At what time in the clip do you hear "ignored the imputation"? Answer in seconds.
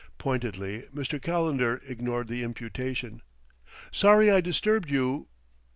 1.87-3.21